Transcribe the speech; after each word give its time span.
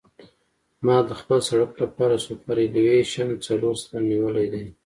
ما 0.85 0.97
د 1.07 1.11
خپل 1.19 1.39
سرک 1.49 1.71
لپاره 1.83 2.15
سوپرایلیویشن 2.25 3.27
څلور 3.47 3.73
سلنه 3.83 4.03
نیولی 4.11 4.45
دی 4.53 4.65